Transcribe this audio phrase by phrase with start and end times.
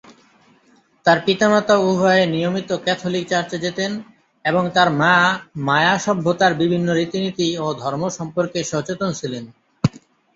[1.05, 3.91] তার পিতামাতা উভয়ে নিয়মিত ক্যাথলিক চার্চে যেতেন,
[4.45, 5.13] এবং তার মা
[5.67, 9.43] মায়া সভ্যতার বিভিন্ন রীতি-নীতি ও ধর্ম সম্পর্কে সচেতন ছিলেন।